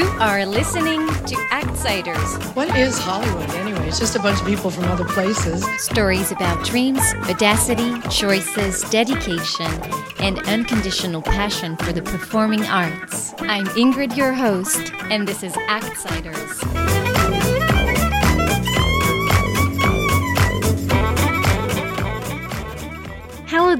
[0.00, 2.56] You are listening to Actsiders.
[2.56, 3.86] What is Hollywood anyway?
[3.86, 5.62] It's just a bunch of people from other places.
[5.78, 9.70] Stories about dreams, audacity, choices, dedication,
[10.18, 13.34] and unconditional passion for the performing arts.
[13.40, 16.99] I'm Ingrid, your host, and this is Actsiders.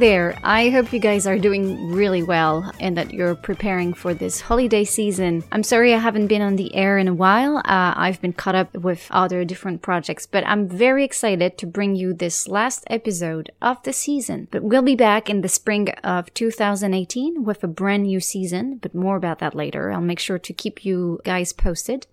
[0.00, 0.34] There.
[0.42, 4.82] I hope you guys are doing really well and that you're preparing for this holiday
[4.82, 5.44] season.
[5.52, 7.58] I'm sorry I haven't been on the air in a while.
[7.58, 11.96] Uh, I've been caught up with other different projects, but I'm very excited to bring
[11.96, 14.48] you this last episode of the season.
[14.50, 18.94] But we'll be back in the spring of 2018 with a brand new season, but
[18.94, 19.92] more about that later.
[19.92, 22.06] I'll make sure to keep you guys posted.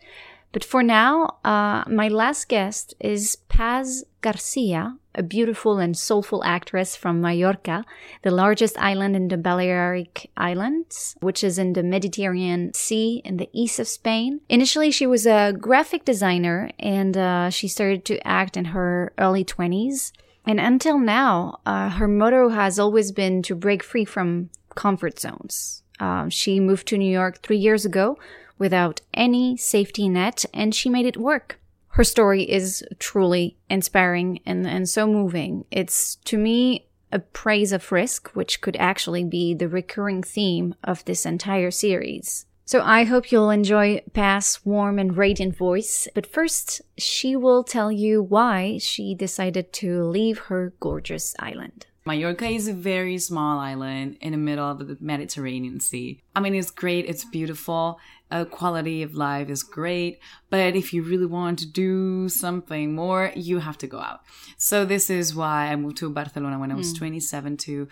[0.51, 6.95] But for now, uh, my last guest is Paz Garcia, a beautiful and soulful actress
[6.95, 7.83] from Mallorca,
[8.21, 13.49] the largest island in the Balearic Islands, which is in the Mediterranean Sea in the
[13.51, 14.41] east of Spain.
[14.47, 19.43] Initially, she was a graphic designer and uh, she started to act in her early
[19.43, 20.11] 20s.
[20.45, 25.83] And until now, uh, her motto has always been to break free from comfort zones.
[25.99, 28.17] Um, she moved to New York three years ago
[28.57, 31.59] without any safety net and she made it work.
[31.97, 35.65] Her story is truly inspiring and, and so moving.
[35.71, 41.03] It's to me a praise of risk, which could actually be the recurring theme of
[41.05, 42.45] this entire series.
[42.65, 46.07] So I hope you'll enjoy Paz's warm and radiant voice.
[46.13, 51.87] But first, she will tell you why she decided to leave her gorgeous island.
[52.07, 56.21] Mallorca is a very small island in the middle of the Mediterranean Sea.
[56.33, 57.99] I mean, it's great, it's beautiful,
[58.31, 63.33] uh, quality of life is great, but if you really want to do something more,
[63.35, 64.21] you have to go out.
[64.57, 66.97] So this is why I moved to Barcelona when I was mm.
[66.97, 67.87] 27 to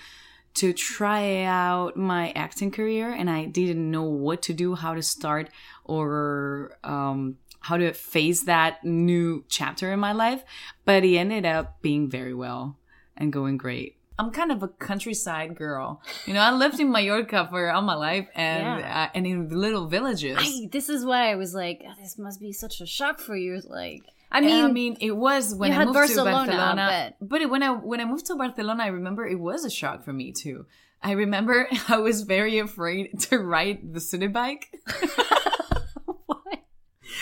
[0.55, 5.03] to try out my acting career, and I didn't know what to do, how to
[5.03, 5.49] start,
[5.83, 10.45] or um, how to face that new chapter in my life.
[10.85, 12.77] But it ended up being very well
[13.17, 13.94] and going great.
[14.17, 16.01] I'm kind of a countryside girl.
[16.25, 19.03] You know, I lived in Mallorca for all my life and yeah.
[19.03, 20.37] uh, and in little villages.
[20.39, 23.35] I, this is why I was like, oh, this must be such a shock for
[23.35, 23.61] you.
[23.67, 27.13] Like, I mean, and I mean, it was when I moved Barcelona, to Barcelona.
[27.19, 27.29] But...
[27.29, 30.13] but when I when I moved to Barcelona, I remember it was a shock for
[30.13, 30.65] me too.
[31.03, 34.73] I remember I was very afraid to ride the city bike.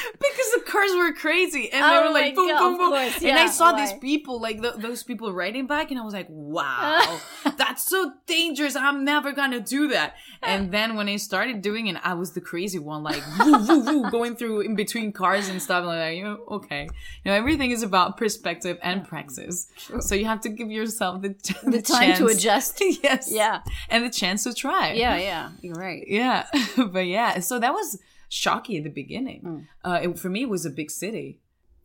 [0.14, 1.72] because the cars were crazy.
[1.72, 2.90] And oh they were oh like boom God, boom boom.
[2.90, 3.82] course, yeah, and i saw why?
[3.82, 7.20] these people like th- those people riding bike and i was like wow
[7.58, 8.76] that's so dangerous.
[8.76, 10.16] I'm never gonna do that.
[10.42, 13.80] And then when i started doing it i was the crazy one like woo, woo,
[13.86, 15.86] woo, going through in between cars and stuff.
[15.86, 16.84] Like you know okay.
[17.24, 19.68] You know everything is about perspective and praxis.
[19.78, 20.02] True.
[20.02, 21.30] so you have to give yourself the,
[21.64, 22.20] the, the time chance.
[22.20, 22.82] to adjust.
[23.04, 23.32] Yes.
[23.32, 23.62] Yeah.
[23.90, 24.94] And the chance to try.
[24.94, 26.04] Yeah yeah you're right.
[26.08, 26.48] Yeah.
[26.78, 28.00] But yeah so that was
[28.34, 29.42] shocky at the beginning.
[29.44, 29.68] Mm.
[29.84, 31.40] Uh, it, for me, it was a big city.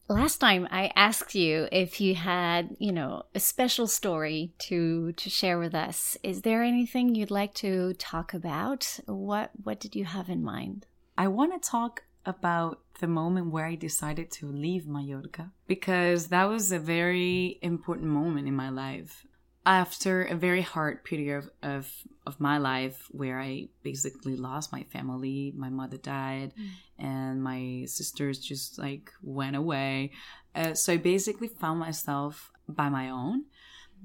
[0.09, 5.29] Last time I asked you if you had, you know, a special story to to
[5.29, 6.17] share with us.
[6.23, 9.01] Is there anything you'd like to talk about?
[9.05, 10.87] What what did you have in mind?
[11.19, 16.49] I want to talk about the moment where I decided to leave Mallorca because that
[16.49, 19.27] was a very important moment in my life
[19.69, 21.93] after a very hard period of, of,
[22.27, 26.69] of, my life where I basically lost my family, my mother died, mm.
[26.99, 30.13] and my sisters just like went away.
[30.55, 33.45] Uh, so I basically found myself by my own,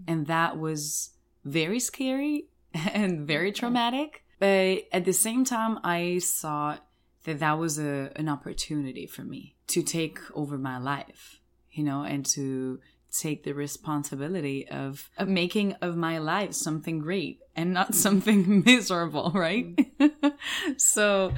[0.05, 1.11] and that was
[1.45, 4.25] very scary and very traumatic.
[4.39, 6.77] But at the same time, I saw
[7.23, 11.39] that that was a, an opportunity for me to take over my life,
[11.71, 12.81] you know, and to
[13.13, 19.31] take the responsibility of, of making of my life something great and not something miserable,
[19.33, 19.75] right?
[19.75, 20.29] Mm-hmm.
[20.77, 21.33] so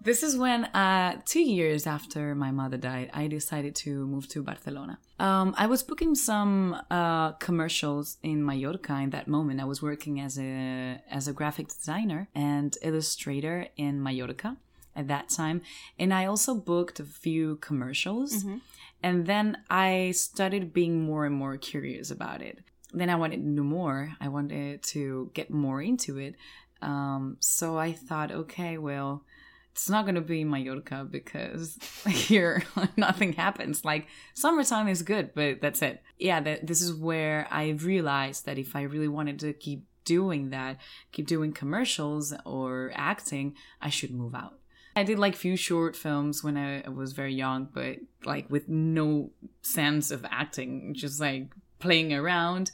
[0.00, 4.42] this is when, uh, two years after my mother died, I decided to move to
[4.42, 4.98] Barcelona.
[5.18, 9.60] Um, I was booking some uh, commercials in Mallorca in that moment.
[9.60, 14.56] I was working as a as a graphic designer and illustrator in Mallorca
[14.98, 15.62] at that time,
[15.98, 18.44] and I also booked a few commercials.
[18.44, 18.58] Mm-hmm
[19.02, 22.58] and then I started being more and more curious about it.
[22.92, 24.14] Then I wanted to know more.
[24.20, 26.34] I wanted to get more into it.
[26.82, 29.24] Um, so I thought, okay, well,
[29.72, 31.78] it's not going to be in Mallorca because
[32.08, 32.64] here
[32.96, 33.84] nothing happens.
[33.84, 36.02] Like summertime is good, but that's it.
[36.18, 40.50] Yeah, that, this is where I realized that if I really wanted to keep doing
[40.50, 40.78] that,
[41.12, 44.58] keep doing commercials or acting, I should move out.
[44.98, 49.30] I did like few short films when I was very young, but like with no
[49.62, 52.70] sense of acting, just like playing around.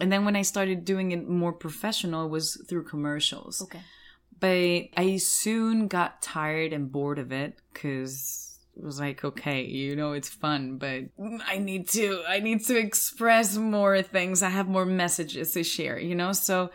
[0.00, 3.62] And then when I started doing it more professional was through commercials.
[3.62, 3.80] Okay.
[4.42, 9.94] but I soon got tired and bored of it because it was like, okay, you
[9.94, 11.04] know, it's fun, but
[11.46, 14.42] I need to, I need to express more things.
[14.42, 16.32] I have more messages to share, you know?
[16.32, 16.70] So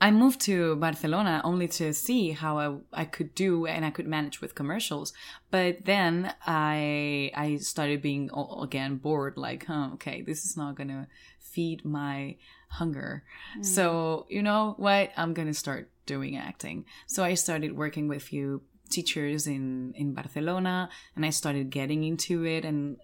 [0.00, 4.06] I moved to Barcelona only to see how I, I could do and I could
[4.06, 5.12] manage with commercials.
[5.50, 8.30] But then I, I started being
[8.62, 11.06] again bored, like, huh, okay, this is not going to
[11.40, 12.36] feed my
[12.68, 13.24] hunger.
[13.58, 13.64] Mm.
[13.64, 15.10] So, you know what?
[15.16, 16.84] I'm going to start doing acting.
[17.06, 22.44] So I started working with few teachers in in Barcelona, and I started getting into
[22.44, 22.96] it and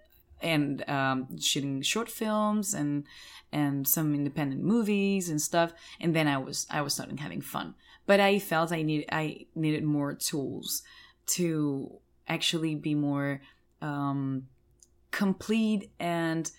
[0.45, 3.05] and um, shooting short films and
[3.51, 5.73] and some independent movies and stuff.
[6.01, 7.75] And then I was I was starting having fun,
[8.07, 10.83] but I felt I needed I needed more tools
[11.27, 11.99] to
[12.29, 13.41] actually be more
[13.81, 14.47] um,
[15.11, 16.51] complete and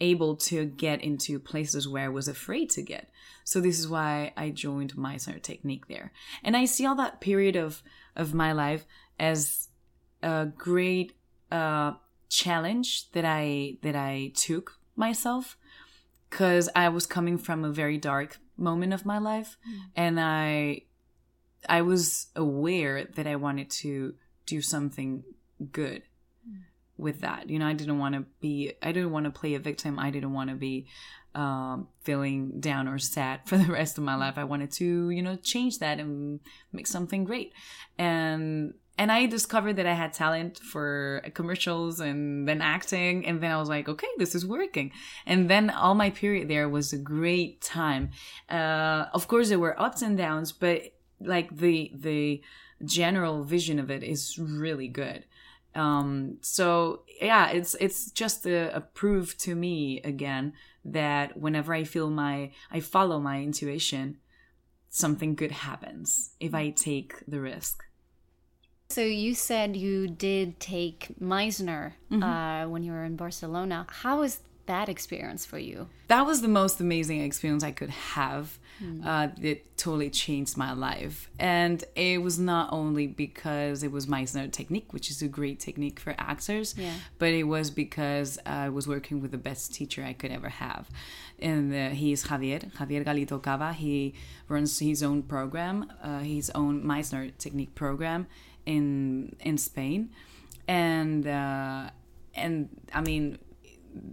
[0.00, 3.10] able to get into places where I was afraid to get.
[3.44, 6.12] So this is why I joined Meisner Technique there.
[6.42, 7.82] And I see all that period of
[8.16, 8.84] of my life
[9.18, 9.68] as
[10.22, 11.12] a great
[11.50, 11.92] uh,
[12.30, 15.58] challenge that I that I took myself
[16.30, 19.80] because I was coming from a very dark moment of my life mm.
[19.96, 20.82] and I
[21.68, 24.14] I was aware that I wanted to
[24.46, 25.24] do something
[25.72, 26.02] good
[26.48, 26.60] mm.
[26.96, 27.50] with that.
[27.50, 29.98] You know, I didn't want to be I didn't want to play a victim.
[29.98, 30.86] I didn't want to be
[31.34, 34.38] um, feeling down or sad for the rest of my life.
[34.38, 36.40] I wanted to, you know, change that and
[36.72, 37.52] make something great.
[37.98, 43.24] And and I discovered that I had talent for commercials and then acting.
[43.24, 44.92] And then I was like, okay, this is working.
[45.24, 48.10] And then all my period there was a great time.
[48.50, 50.82] Uh, of course, there were ups and downs, but
[51.18, 52.42] like the the
[52.84, 55.24] general vision of it is really good.
[55.74, 60.52] Um, so yeah, it's it's just a, a proof to me again
[60.84, 64.18] that whenever I feel my, I follow my intuition,
[64.90, 67.82] something good happens if I take the risk.
[68.90, 72.22] So you said you did take Meisner mm-hmm.
[72.22, 73.86] uh, when you were in Barcelona.
[73.88, 75.88] How was that experience for you?
[76.08, 78.58] That was the most amazing experience I could have.
[78.82, 79.06] Mm.
[79.06, 81.30] Uh, it totally changed my life.
[81.38, 86.00] And it was not only because it was Meisner technique, which is a great technique
[86.00, 86.94] for actors, yeah.
[87.18, 90.88] but it was because I was working with the best teacher I could ever have.
[91.38, 93.72] And uh, he is Javier, Javier Galito Cava.
[93.72, 94.14] He
[94.48, 98.26] runs his own program, uh, his own Meisner technique program
[98.66, 100.10] in in Spain.
[100.68, 101.90] And uh,
[102.34, 103.38] and I mean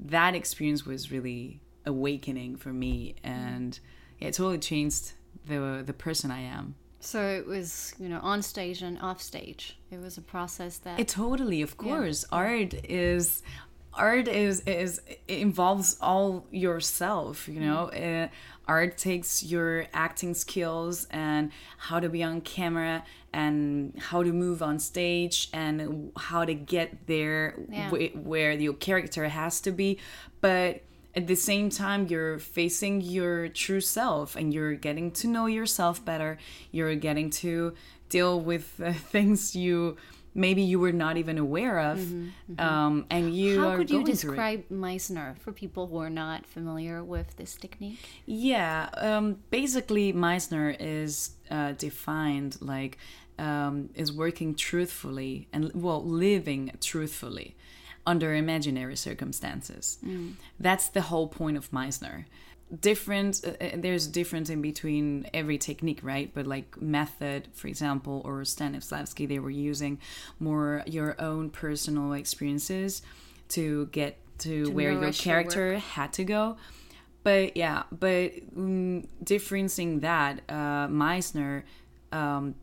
[0.05, 3.79] that experience was really awakening for me and
[4.19, 5.13] it totally changed
[5.45, 6.75] the the person I am.
[6.99, 9.77] So it was, you know, on stage and off stage.
[9.91, 12.25] It was a process that It totally, of course.
[12.29, 12.37] Yeah.
[12.37, 13.43] Art is
[13.97, 17.89] art is is involves all yourself, you know.
[17.93, 18.25] Mm.
[18.25, 18.27] Uh,
[18.67, 23.03] art takes your acting skills and how to be on camera
[23.33, 27.89] and how to move on stage and how to get there yeah.
[27.89, 29.97] where your character has to be
[30.41, 30.81] but
[31.15, 36.03] at the same time you're facing your true self and you're getting to know yourself
[36.03, 36.37] better
[36.71, 37.73] you're getting to
[38.09, 39.95] deal with uh, things you
[40.37, 42.61] maybe you were not even aware of mm-hmm, mm-hmm.
[42.61, 47.35] Um, and you how could you describe meisner for people who are not familiar with
[47.35, 52.97] this technique yeah um, basically meisner is uh, defined like
[53.39, 57.55] um, is working truthfully and well living truthfully
[58.05, 60.33] under imaginary circumstances mm.
[60.59, 62.25] that's the whole point of meisner
[62.81, 66.31] different uh, uh, there's a difference in between every technique right?
[66.33, 69.99] But like method for example or stanislavski they were using
[70.39, 73.01] more your own personal experiences
[73.49, 76.57] to get to, to where your character your had to go.
[77.23, 81.63] But yeah but um, differencing that uh, meisner
[82.11, 82.55] um,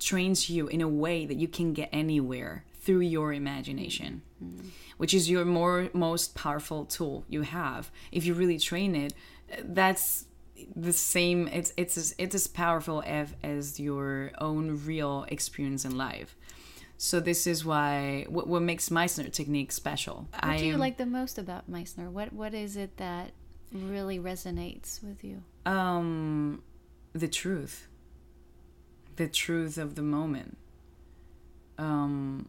[0.00, 4.68] trains you in a way that you can get anywhere through your imagination mm-hmm.
[4.96, 7.90] which is your more most powerful tool you have.
[8.10, 9.14] If you really train it
[9.64, 10.26] that's
[10.76, 15.96] the same it's it's as, it's as powerful as, as your own real experience in
[15.96, 16.36] life.
[16.98, 20.28] So this is why what, what makes meisner technique special.
[20.30, 23.32] What I do you am, like the most about meisner what what is it that
[23.72, 25.42] really resonates with you?
[25.66, 26.62] Um
[27.12, 27.88] the truth.
[29.16, 30.56] The truth of the moment.
[31.78, 32.48] Um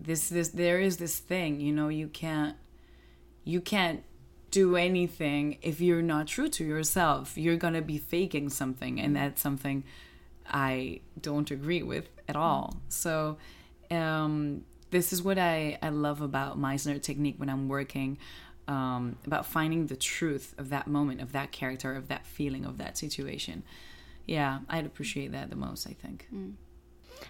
[0.00, 2.56] this this there is this thing you know you can't
[3.44, 4.02] you can't
[4.56, 7.36] do anything if you're not true to yourself.
[7.36, 9.84] You're gonna be faking something, and that's something
[10.48, 12.76] I don't agree with at all.
[12.88, 13.36] So,
[13.90, 18.16] um, this is what I, I love about Meisner technique when I'm working
[18.66, 22.78] um, about finding the truth of that moment, of that character, of that feeling, of
[22.78, 23.62] that situation.
[24.26, 25.86] yeah, I'd appreciate that the most.
[25.86, 26.28] I think.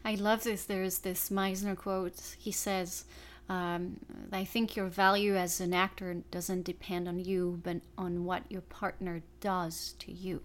[0.05, 0.65] I love this.
[0.65, 2.37] There's this Meisner quote.
[2.39, 3.05] He says,
[3.49, 3.99] um,
[4.33, 8.63] I think your value as an actor doesn't depend on you, but on what your
[8.63, 10.43] partner does to you.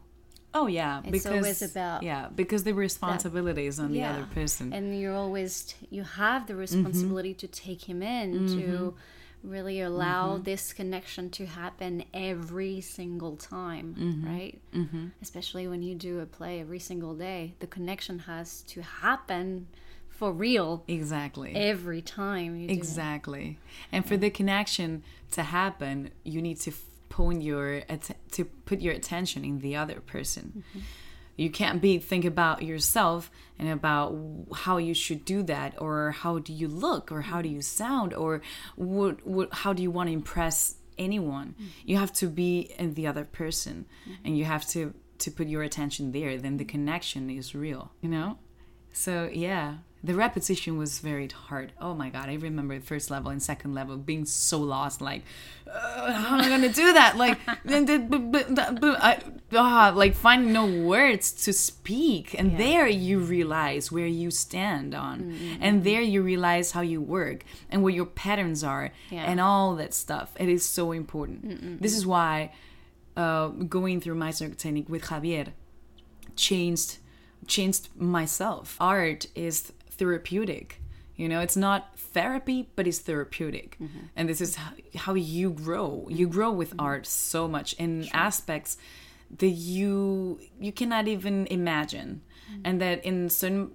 [0.53, 4.73] Oh yeah, It's always about yeah because the responsibility is on the other person.
[4.73, 8.93] And you're always, you have the responsibility to take him in, to
[9.43, 14.59] really allow this connection to happen every single time, right?
[14.73, 15.07] Mm-hmm.
[15.21, 17.55] Especially when you do a play every single day.
[17.59, 19.67] The connection has to happen
[20.21, 21.51] for real exactly.
[21.55, 22.69] every time you.
[22.69, 23.57] Exactly.
[23.91, 25.01] And for the connection
[25.31, 26.71] to happen, you need to
[27.09, 27.81] point your
[28.33, 30.45] to put your attention in the other person.
[30.59, 30.79] Mm-hmm.
[31.37, 34.15] You can't be think about yourself and about
[34.53, 37.55] how you should do that or how do you look or how do mm-hmm.
[37.55, 38.43] you sound or
[38.75, 41.55] what, what how do you want to impress anyone.
[41.55, 41.89] Mm-hmm.
[41.89, 43.87] You have to be in the other person
[44.23, 48.09] and you have to to put your attention there then the connection is real, you
[48.09, 48.37] know?
[48.93, 51.73] So yeah, the repetition was very hard.
[51.79, 54.99] Oh my god, I remember the first level and second level being so lost.
[55.01, 55.21] Like,
[55.71, 57.17] how am I gonna do that?
[57.17, 59.19] Like, I,
[59.55, 62.33] ah, like finding no words to speak.
[62.39, 67.43] And there you realize where you stand on, and there you realize how you work
[67.69, 69.23] and what your patterns are, Yeah.
[69.25, 70.33] and all that stuff.
[70.39, 71.81] It is so important.
[71.81, 72.53] This is why
[73.15, 75.49] uh, going through my technique with Javier
[76.35, 76.97] changed
[77.47, 78.77] changed myself.
[78.79, 80.81] Art is therapeutic.
[81.15, 83.77] You know, it's not therapy, but it's therapeutic.
[83.79, 83.99] Mm-hmm.
[84.15, 86.07] And this is how, how you grow.
[86.09, 86.35] You mm-hmm.
[86.35, 88.77] grow with art so much in aspects
[89.37, 92.21] that you you cannot even imagine.
[92.51, 92.61] Mm-hmm.
[92.65, 93.71] And that in certain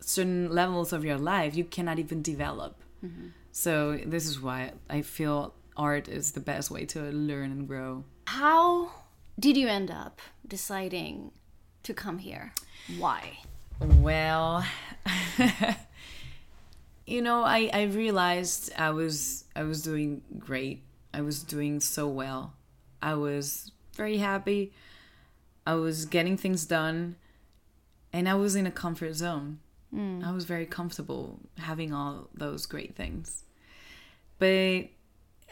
[0.00, 2.74] certain levels of your life you cannot even develop.
[3.52, 8.04] So this is why I feel art is the best way to learn and grow.
[8.26, 8.90] How
[9.38, 11.32] did you end up deciding
[11.82, 12.52] to come here?
[12.98, 13.38] Why?
[13.80, 14.64] Well,
[17.06, 20.82] you know, I, I realized I was I was doing great.
[21.14, 22.54] I was doing so well.
[23.02, 24.72] I was very happy.
[25.66, 27.16] I was getting things done
[28.12, 29.60] and I was in a comfort zone.
[29.90, 30.22] Hmm.
[30.24, 33.44] I was very comfortable having all those great things.
[34.38, 34.88] But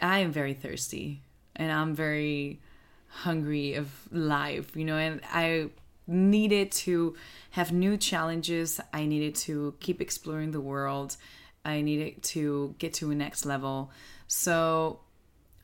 [0.00, 1.22] I am very thirsty
[1.56, 2.60] and I'm very
[3.08, 5.70] hungry of life, you know, and I
[6.08, 7.14] needed to
[7.50, 8.80] have new challenges.
[8.92, 11.16] I needed to keep exploring the world.
[11.64, 13.90] I needed to get to a next level.
[14.26, 15.00] So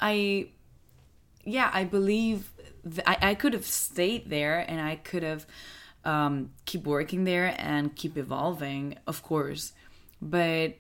[0.01, 0.49] I
[1.45, 2.53] yeah, I believe
[2.85, 5.47] th- I, I could have stayed there and I could have
[6.05, 9.73] um, keep working there and keep evolving, of course.
[10.21, 10.77] But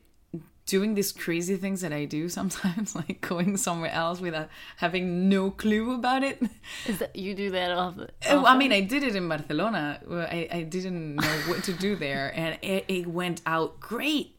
[0.66, 5.50] doing these crazy things that I do sometimes, like going somewhere else without having no
[5.50, 6.42] clue about it.
[6.86, 8.10] Is that you do that often?
[8.28, 10.00] Oh, I mean, I did it in Barcelona.
[10.10, 14.38] I, I didn't know what to do there, and it, it went out great.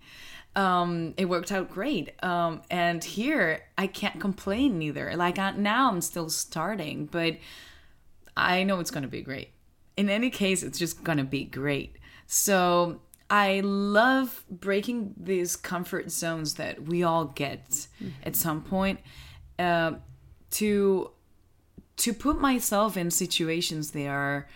[0.55, 2.11] Um, it worked out great.
[2.23, 5.13] Um, and here, I can't complain neither.
[5.15, 7.37] Like I, now, I'm still starting, but
[8.37, 9.49] I know it's going to be great.
[9.97, 11.97] In any case, it's just going to be great.
[12.27, 17.87] So I love breaking these comfort zones that we all get
[18.23, 18.99] at some point
[19.57, 19.93] uh,
[20.51, 21.11] to
[21.97, 24.47] to put myself in situations that are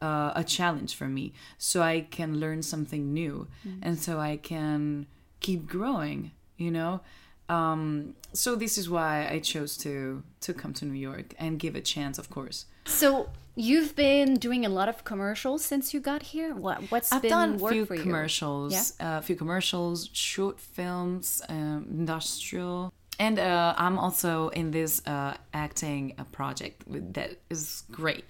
[0.00, 3.48] uh, a challenge for me so i can learn something new
[3.82, 5.06] and so i can
[5.40, 7.00] keep growing you know?
[7.48, 11.76] Um, so this is why i chose to to come to new york and give
[11.76, 12.66] a chance of course.
[12.84, 16.54] So you've been doing a lot of commercials since you got here.
[16.54, 18.02] What what's I've been done work few for you?
[18.02, 25.04] commercials, uh, a few commercials, short films, um, industrial, and uh, I'm also in this
[25.06, 26.84] uh, acting uh, project
[27.14, 28.24] that is great.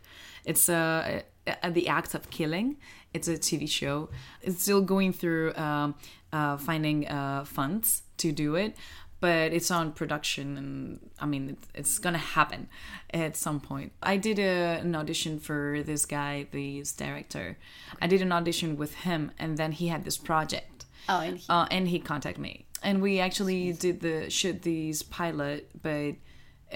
[0.45, 2.77] It's uh, uh, the act of killing.
[3.13, 4.09] It's a TV show.
[4.43, 5.95] It's still going through um,
[6.33, 8.77] uh, finding uh, funds to do it.
[9.19, 12.69] But it's on production, and I mean, it's, gonna happen
[13.11, 13.93] at some point.
[14.03, 17.57] I did a, an audition for this guy, this director.
[18.01, 20.85] I did an audition with him, and then he had this project.
[21.09, 22.67] Oh, and he, uh, and he contacted me.
[22.83, 26.17] And we actually did the shoot these pilot but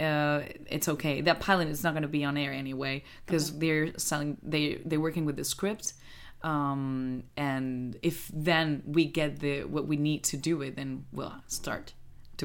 [0.00, 1.20] uh, it's okay.
[1.20, 5.00] That pilot is not going to be on air anyway because they're selling they they're
[5.00, 5.94] working with the script
[6.42, 11.34] um, and if then we get the what we need to do it then we'll
[11.46, 11.92] start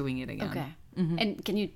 [0.00, 0.70] doing it again okay.
[1.22, 1.66] And can you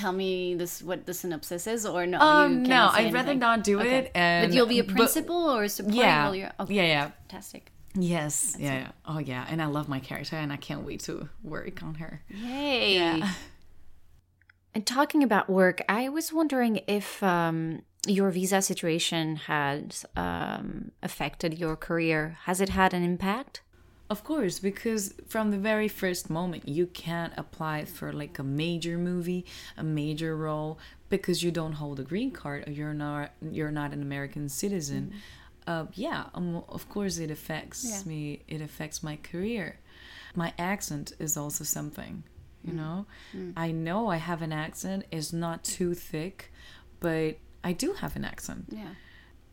[0.00, 2.18] tell me this what the synopsis is or no?
[2.28, 3.96] um, no i'd rather not do Okay.
[3.98, 6.74] it and but you'll be a but- principal or supporting yeah while you're okay.
[6.78, 7.62] yeah yeah Fantastic.
[8.12, 11.28] yes yeah, yeah oh yeah and i love my character and i can't wait to
[11.54, 13.22] work on her Yay.
[14.74, 21.58] And talking about work, I was wondering if um, your visa situation has um, affected
[21.58, 22.38] your career.
[22.44, 23.60] Has it had an impact?
[24.12, 28.98] Of course, because from the very first moment, you can't apply for like a major
[28.98, 29.46] movie,
[29.78, 30.78] a major role,
[31.08, 35.02] because you don't hold a green card or you're not you're not an American citizen.
[35.02, 35.70] Mm-hmm.
[35.72, 38.02] Uh, yeah, um, of course it affects yeah.
[38.04, 38.42] me.
[38.48, 39.78] It affects my career.
[40.34, 42.22] My accent is also something.
[42.66, 42.80] You mm.
[42.82, 43.54] know, mm.
[43.56, 45.06] I know I have an accent.
[45.10, 46.52] It's not too thick,
[47.00, 48.66] but I do have an accent.
[48.68, 48.92] Yeah.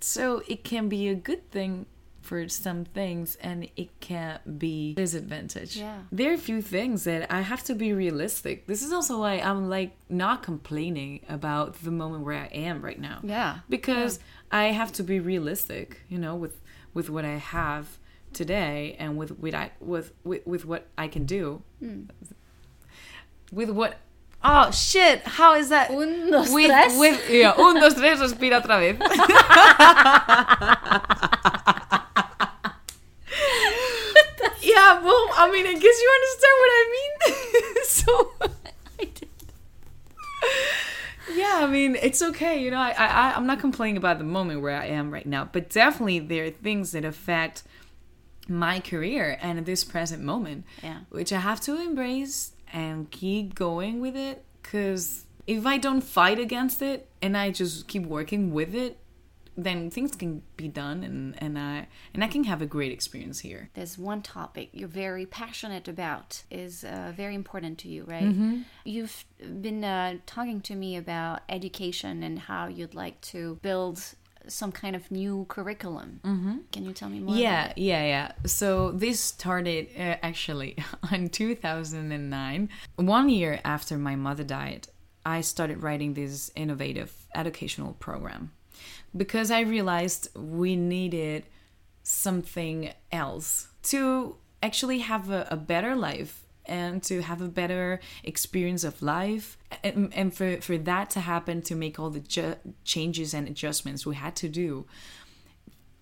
[0.02, 1.86] So it can be a good thing
[2.22, 5.78] for some things and it can't be disadvantage.
[5.78, 6.00] Yeah.
[6.12, 8.68] There are a few things that I have to be realistic.
[8.68, 13.00] This is also why I'm like not complaining about the moment where I am right
[13.00, 13.20] now.
[13.24, 13.60] Yeah.
[13.70, 14.20] Because
[14.52, 14.60] yeah.
[14.60, 16.60] I have to be realistic, you know, with
[16.94, 17.98] with what I have
[18.34, 21.64] today and with with I with with, with what I can do.
[21.82, 22.10] Mm.
[23.52, 23.98] With what
[24.42, 25.92] Oh shit, how is that?
[25.92, 26.98] Un, dos, with, tres.
[26.98, 28.98] With, yeah, un, dos, tres, respira otra vez.
[34.62, 37.84] yeah, well, I mean, I guess you understand what I mean.
[37.86, 38.32] so,
[39.00, 39.30] I did.
[41.34, 42.62] Yeah, I mean, it's okay.
[42.62, 45.48] You know, I, I, I'm not complaining about the moment where I am right now,
[45.50, 47.64] but definitely there are things that affect
[48.50, 51.00] my career and this present moment, yeah.
[51.10, 54.44] which I have to embrace and keep going with it.
[54.62, 58.98] Because if I don't fight against it and I just keep working with it,
[59.64, 63.40] then things can be done and, and I and I can have a great experience
[63.40, 63.70] here.
[63.74, 68.24] There's one topic you're very passionate about is uh, very important to you, right?
[68.24, 68.62] Mm-hmm.
[68.86, 69.26] You've
[69.62, 74.04] been uh, talking to me about education and how you'd like to build
[74.48, 76.22] some kind of new curriculum.
[76.24, 76.58] Mm-hmm.
[76.72, 77.36] Can you tell me more?
[77.36, 78.32] Yeah, yeah, yeah.
[78.46, 80.78] So this started uh, actually
[81.12, 84.88] in 2009, one year after my mother died.
[85.26, 88.52] I started writing this innovative educational program
[89.16, 91.46] because I realized we needed
[92.04, 98.84] something else to actually have a, a better life and to have a better experience
[98.84, 103.34] of life and, and for, for that to happen to make all the ju- changes
[103.34, 104.86] and adjustments we had to do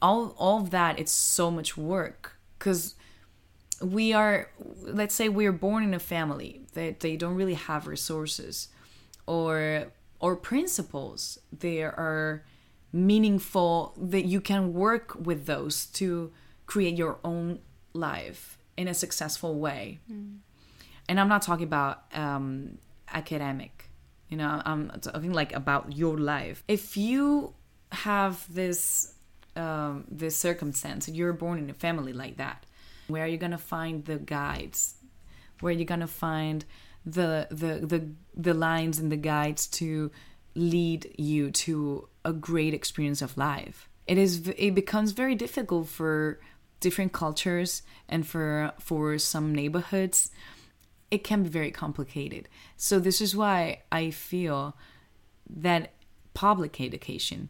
[0.01, 2.95] all all of that it's so much work because
[3.81, 4.49] we are
[4.81, 8.69] let's say we're born in a family that they don't really have resources
[9.25, 9.87] or
[10.19, 11.39] or principles.
[11.51, 12.43] There are
[12.91, 16.32] meaningful that you can work with those to
[16.65, 17.60] create your own
[17.93, 20.00] life in a successful way.
[20.12, 20.38] Mm.
[21.10, 22.78] And I'm not talking about um,
[23.13, 23.89] academic,
[24.30, 26.63] you know, I'm talking like about your life.
[26.67, 27.54] If you
[27.91, 29.13] have this
[29.56, 32.65] um, this circumstance, you're born in a family like that,
[33.08, 34.95] where are you gonna find the guides?
[35.62, 36.65] Where are you gonna find
[37.06, 40.12] the the the the lines and the guides to
[40.57, 43.87] lead you to a great experience of life.
[44.07, 46.39] It is it becomes very difficult for
[46.79, 50.31] different cultures and for for some neighborhoods
[51.09, 52.49] it can be very complicated.
[52.75, 54.75] So this is why I feel
[55.49, 55.93] that
[56.33, 57.49] public education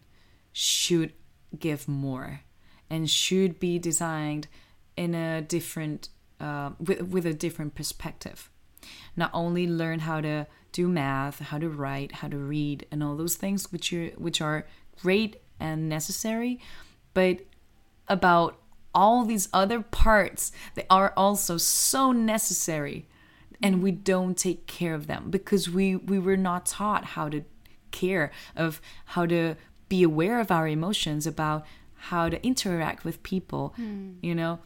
[0.53, 1.13] should
[1.57, 2.41] give more
[2.89, 4.47] and should be designed
[4.95, 8.51] in a different uh, with, with a different perspective
[9.15, 13.15] not only learn how to do math, how to write, how to read, and all
[13.15, 14.65] those things which are which are
[15.02, 16.60] great and necessary,
[17.13, 17.39] but
[18.08, 18.60] about
[18.93, 23.08] all these other parts that are also so necessary
[23.62, 27.43] and we don't take care of them because we we were not taught how to
[27.91, 29.56] care of how to
[29.89, 34.15] be aware of our emotions about how to interact with people mm.
[34.21, 34.60] you know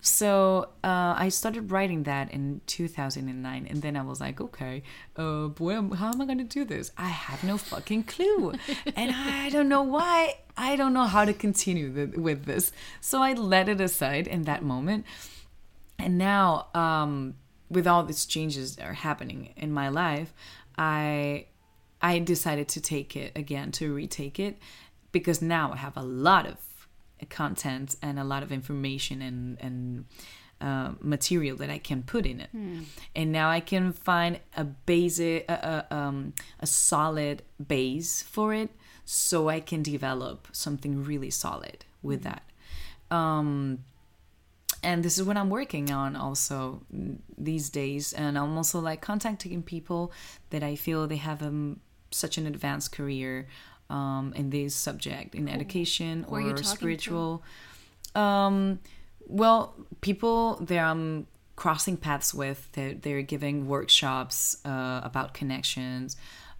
[0.00, 4.82] so uh, I started writing that in 2009, and then I was like, okay,
[5.16, 6.92] uh, boy, how am I going to do this?
[6.96, 8.52] I have no fucking clue,
[8.96, 10.36] and I don't know why.
[10.56, 12.72] I don't know how to continue with this.
[13.00, 15.04] So I let it aside in that moment,
[15.98, 17.34] and now, um,
[17.68, 20.32] with all these changes that are happening in my life,
[20.76, 21.46] I
[22.00, 24.58] I decided to take it again, to retake it,
[25.10, 26.67] because now I have a lot of
[27.26, 30.04] content and a lot of information and and
[30.60, 32.84] uh, material that I can put in it, mm.
[33.14, 38.70] and now I can find a basic, a, a, um, a solid base for it,
[39.04, 42.24] so I can develop something really solid with mm.
[42.24, 42.42] that.
[43.16, 43.84] Um,
[44.82, 46.82] and this is what I'm working on also
[47.36, 50.12] these days, and I'm also like contacting people
[50.50, 53.48] that I feel they have um, such an advanced career
[53.90, 57.42] um, in this subject in education or spiritual.
[58.14, 58.80] Um,
[59.26, 66.16] well, people that I'm crossing paths with, they're, they're giving workshops uh, about connections.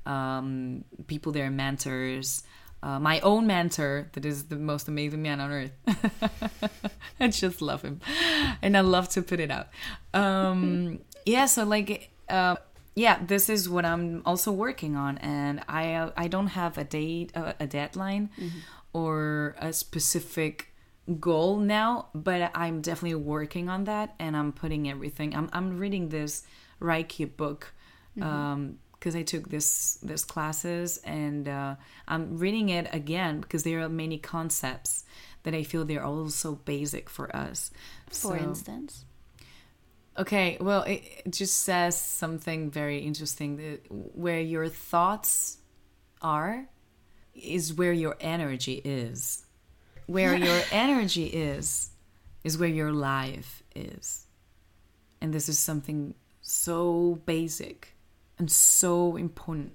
[0.06, 2.42] Um, people, they're mentors.
[2.82, 5.72] uh, my own mentor, that is the most amazing man on earth.
[7.20, 8.00] I just love him,
[8.62, 9.68] and I love to put it out.
[10.14, 12.56] Um, yeah, so like, uh,
[12.98, 17.30] yeah, this is what I'm also working on, and I I don't have a date,
[17.40, 18.30] uh, a deadline,
[18.92, 20.54] or a specific
[21.20, 25.28] goal now, but I'm definitely working on that, and I'm putting everything.
[25.38, 26.42] I'm I'm reading this
[26.80, 27.72] Reiki book.
[28.20, 31.76] Um, because I took this this classes and uh,
[32.08, 35.04] I'm reading it again because there are many concepts
[35.44, 37.70] that I feel they're also basic for us.
[38.08, 39.04] For So- instance.
[40.18, 45.58] Okay, well, it, it just says something very interesting that where your thoughts
[46.20, 46.66] are
[47.34, 49.44] is where your energy is.
[50.06, 51.90] Where your energy is
[52.42, 54.26] is where your life is.
[55.20, 57.94] And this is something so basic
[58.38, 59.72] and so important.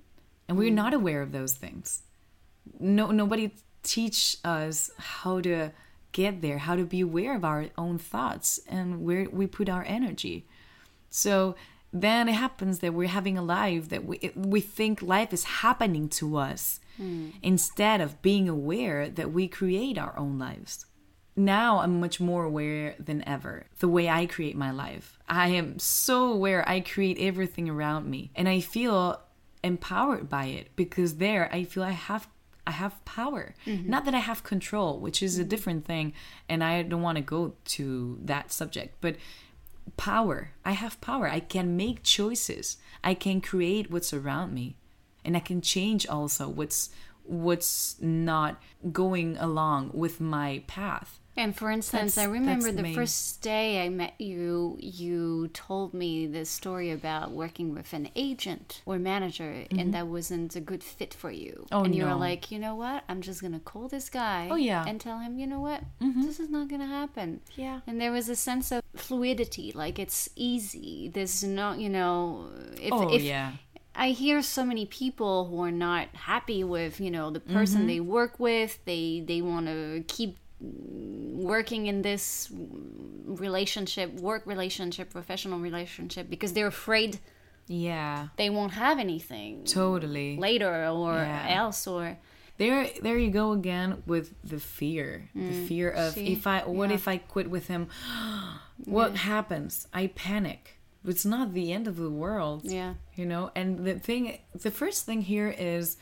[0.48, 0.76] And we're mm.
[0.76, 2.04] not aware of those things.
[2.80, 3.52] No nobody
[3.84, 5.72] teach us how to
[6.14, 9.84] get there, how to be aware of our own thoughts and where we put our
[9.86, 10.46] energy.
[11.10, 11.56] So
[11.92, 16.10] then it happens that we're having a life that we we think life is happening
[16.10, 17.30] to us hmm.
[17.44, 20.88] instead of being aware that we create our own lives.
[21.36, 25.20] Now I'm much more aware than ever the way I create my life.
[25.28, 29.22] I am so aware I create everything around me and I feel
[29.64, 32.28] empowered by it because there I feel I have
[32.66, 33.56] I have power.
[33.66, 33.90] Mm-hmm.
[33.90, 35.50] Not that I have control, which is a mm-hmm.
[35.50, 36.14] different thing
[36.48, 39.16] and I don't want to go to that subject, but
[39.98, 40.52] power.
[40.64, 41.28] I have power.
[41.28, 42.78] I can make choices.
[43.04, 44.78] I can create what's around me.
[45.26, 46.90] And I can change also what's
[47.26, 51.20] what's not going along with my path.
[51.36, 56.28] And for instance, I remember that's the first day I met you, you told me
[56.28, 61.12] this story about working with an agent or manager, and that wasn't a good fit
[61.12, 61.66] for you.
[61.66, 61.76] Mm-hmm.
[61.76, 63.04] Oh, and you were like, you know what?
[63.10, 64.82] I'm just going to call this guy Oh, yeah.
[64.82, 64.90] Mm-hmm.
[64.90, 65.82] and tell him, you know what?
[66.00, 67.42] This is not going to happen.
[67.56, 67.80] Yeah.
[67.88, 71.10] And there was a sense of fluidity, like it's easy.
[71.12, 72.48] There's no, you know,
[72.80, 73.54] if, Oh if, yeah.
[73.96, 77.88] I hear so many people who are not happy with, you know, the person Mm-hmm.
[77.88, 78.78] they work with.
[78.86, 80.38] They they want to keep
[81.44, 82.50] working in this
[83.26, 87.20] relationship, work relationship, professional relationship because they're afraid
[87.68, 88.28] Yeah.
[88.38, 90.38] they won't have anything Totally.
[90.38, 91.46] later or Yeah.
[91.62, 92.18] else or
[92.58, 95.68] there there you go again with the fear the mm.
[95.68, 96.96] fear of if i what Yeah.
[96.96, 97.88] if i quit with him
[98.86, 102.94] what happens i panic it's not the end of the world Yeah.
[103.16, 105.98] you know and the thing the first thing here is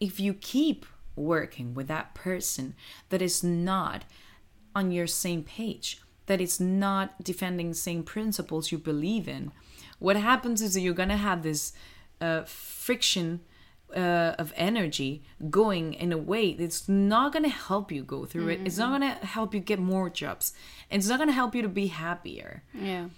[0.00, 2.74] if you keep working with that person
[3.10, 4.04] that is not
[4.74, 9.52] on your same page that it's not defending the same principles you believe in
[9.98, 11.72] what happens is that you're gonna have this
[12.20, 13.40] uh, friction
[13.96, 18.48] uh, of energy going in a way that's not going to help you go through
[18.48, 18.60] it.
[18.64, 20.54] It's not going to help you get more jobs.
[20.90, 22.62] It's not going to help you to be happier.
[22.74, 23.08] yeah.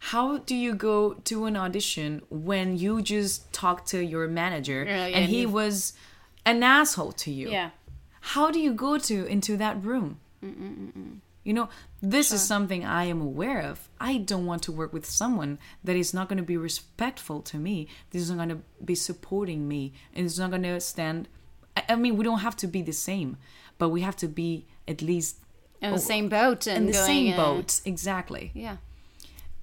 [0.00, 5.06] How do you go to an audition when you just talked to your manager Yeah,
[5.06, 5.94] yeah, and he was
[6.44, 7.50] an asshole to you?
[7.50, 7.70] Yeah.
[8.20, 10.20] How do you go to into that room?
[11.44, 11.68] You know,
[12.00, 13.88] this is something I am aware of.
[14.00, 17.58] I don't want to work with someone that is not going to be respectful to
[17.58, 17.86] me.
[18.10, 21.28] This is not going to be supporting me, and it's not going to stand.
[21.76, 23.36] I, I mean, we don't have to be the same,
[23.76, 25.36] but we have to be at least
[25.82, 27.80] In the same boat and in the same uh, boat.
[27.84, 28.50] Exactly.
[28.54, 28.76] Yeah.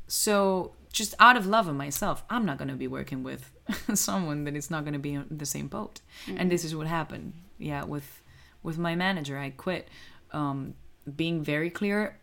[0.08, 3.50] So, just out of love of myself, I'm not going to be working with
[3.96, 6.02] someone that is not going to be in the same boat.
[6.38, 7.34] And this is what happened.
[7.58, 8.22] Yeah, with
[8.62, 9.88] with my manager, I quit.
[10.32, 10.76] Um,
[11.16, 12.20] being very clear,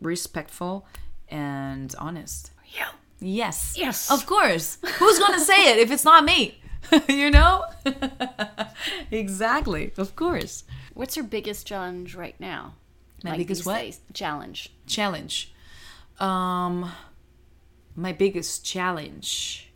[0.00, 0.86] respectful,
[1.28, 2.52] and honest.
[2.68, 2.88] Yeah.
[3.20, 3.74] Yes.
[3.76, 4.10] Yes.
[4.10, 4.78] Of course.
[4.98, 6.60] Who's going to say it if it's not me?
[7.08, 7.64] you know?
[9.10, 9.92] exactly.
[9.98, 10.64] Of course.
[10.94, 12.74] What's your biggest challenge right now?
[13.22, 13.78] My biggest these what?
[13.80, 14.00] days?
[14.14, 14.72] Challenge.
[14.86, 15.52] challenge
[16.20, 16.92] um
[17.96, 19.69] my biggest challenge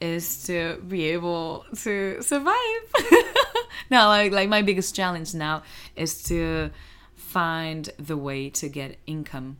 [0.00, 2.82] is to be able to survive
[3.90, 5.62] no like like my biggest challenge now
[5.96, 6.70] is to
[7.14, 9.56] find the way to get income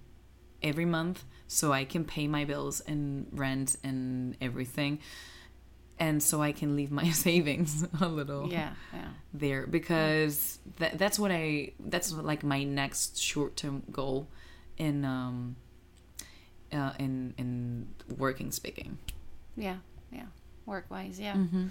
[0.63, 4.99] every month so i can pay my bills and rent and everything
[5.99, 8.71] and so i can leave my savings a little Yeah.
[8.95, 9.09] Yeah.
[9.35, 14.29] there because that, that's what I that's like my next short term goal
[14.77, 15.57] in um
[16.73, 18.99] uh, in in working speaking.
[19.57, 19.77] Yeah.
[20.13, 20.27] Yeah.
[20.67, 21.19] Work wise.
[21.19, 21.35] Yeah.
[21.35, 21.67] Mm-hmm.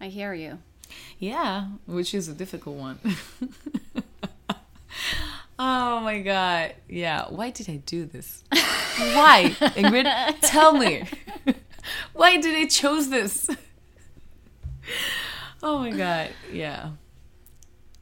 [0.00, 0.58] I hear you.
[1.18, 2.98] Yeah, which is a difficult one.
[5.58, 6.74] oh my god.
[6.88, 8.44] Yeah, why did I do this?
[8.50, 9.54] Why?
[9.60, 10.06] Ingrid,
[10.42, 11.04] tell me.
[12.12, 13.48] why did I chose this?
[15.62, 16.30] oh my god.
[16.52, 16.90] Yeah.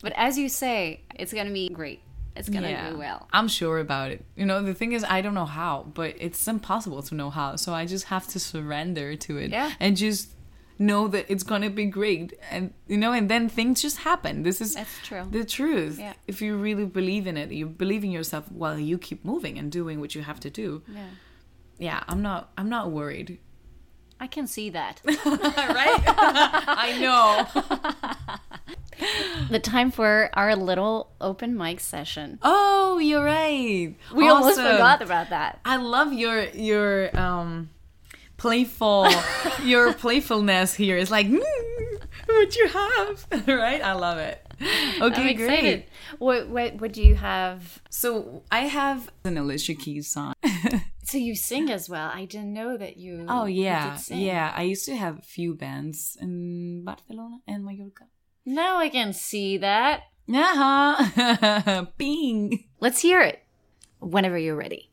[0.02, 2.00] But as you say, it's gonna be great.
[2.36, 2.90] It's gonna Yeah.
[2.90, 3.28] do well.
[3.32, 4.24] I'm sure about it.
[4.36, 7.56] You know, the thing is, I don't know how, but it's impossible to know how.
[7.56, 9.72] So I just have to surrender to it Yeah.
[9.80, 10.30] and just
[10.78, 12.32] know that it's gonna be great.
[12.50, 14.42] And you know, and then things just happen.
[14.44, 15.26] This is That's true.
[15.30, 15.98] the truth.
[15.98, 16.14] Yeah.
[16.26, 19.70] If you really believe in it, you believe in yourself while you keep moving and
[19.70, 20.82] doing what you have to do.
[20.88, 21.04] Yeah.
[21.78, 22.52] Yeah, I'm not.
[22.56, 23.38] I'm not worried.
[24.22, 25.00] I can see that.
[25.06, 25.16] right?
[26.06, 27.28] I know.
[29.50, 32.38] The time for our little open mic session.
[32.42, 33.94] Oh, you're right.
[34.14, 35.60] We almost forgot about that.
[35.64, 37.70] I love your your um
[38.36, 39.08] playful
[39.62, 40.96] your playfulness here.
[40.96, 41.40] It's like mm,
[42.26, 43.82] what you have, right?
[43.82, 44.46] I love it.
[45.00, 45.88] Okay, great.
[46.18, 47.82] What what what do you have?
[47.90, 50.34] So I have an Alicia Keys song.
[51.02, 52.08] So you sing as well.
[52.14, 53.26] I didn't know that you.
[53.28, 54.20] oh you yeah, sing.
[54.20, 54.52] yeah.
[54.54, 58.04] I used to have a few bands in Barcelona and Mallorca.
[58.44, 60.02] Now I can see that.
[60.28, 61.86] Uh-huh.
[61.96, 62.64] Bing.
[62.80, 63.42] Let's hear it.
[64.00, 64.90] Whenever you're ready.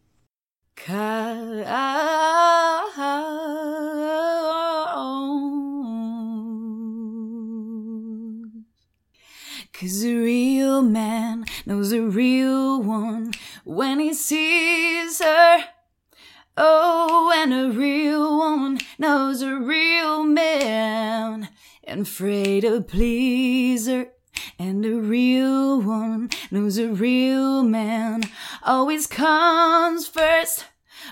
[9.79, 13.31] Cause a real man knows a real one
[13.63, 15.65] when he sees her.
[16.57, 21.49] Oh, and a real woman knows a real man
[21.87, 24.07] and afraid to please her.
[24.59, 28.21] And a real one knows a real man
[28.63, 30.65] always comes first.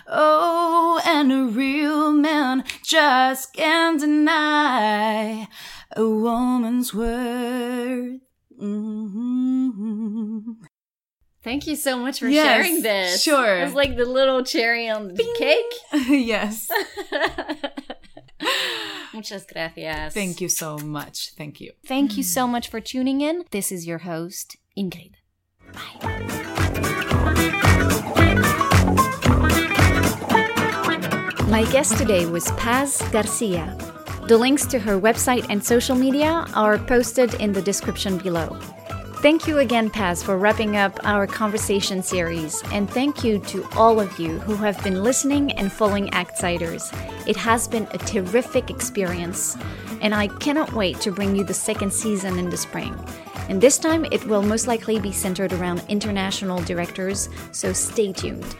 [0.07, 5.47] Oh, and a real man just can't deny
[5.95, 8.19] a woman's worth.
[8.59, 10.51] hmm
[11.43, 13.21] Thank you so much for Yes, sharing this.
[13.21, 13.57] sure.
[13.59, 15.73] It's like the little cherry on the cake.
[16.09, 16.67] yes.
[19.15, 20.13] Muchas gracias.
[20.13, 21.32] Thank you so much.
[21.38, 21.71] Thank you.
[21.88, 23.45] Thank you so much for tuning in.
[23.51, 25.13] This is your host, Ingrid.
[25.73, 26.36] Bye.
[31.47, 33.78] My guest today was Paz Garcia.
[34.28, 38.60] The links to her website and social media are posted in the description below.
[39.25, 43.99] Thank you again, Paz, for wrapping up our conversation series, and thank you to all
[43.99, 46.93] of you who have been listening and following Actsiders.
[47.27, 49.57] It has been a terrific experience,
[49.99, 52.95] and I cannot wait to bring you the second season in the spring.
[53.49, 58.55] And this time it will most likely be centered around international directors, so stay tuned.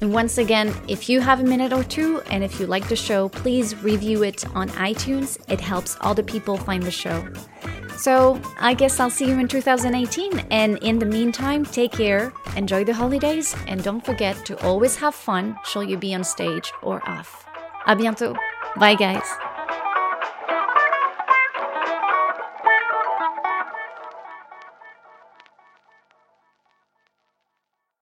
[0.00, 2.94] And once again, if you have a minute or two and if you like the
[2.94, 5.38] show, please review it on iTunes.
[5.48, 7.26] It helps other people find the show.
[7.96, 10.46] So, I guess I'll see you in 2018.
[10.50, 15.14] And in the meantime, take care, enjoy the holidays, and don't forget to always have
[15.14, 17.46] fun, shall you be on stage or off.
[17.86, 18.36] À bientôt.
[18.76, 19.53] Bye, guys.